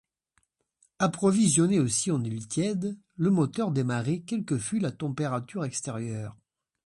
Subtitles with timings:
[0.97, 6.35] Approvisionné aussi en huile tiède, le moteur démarrait quelle que fût la température extérieure.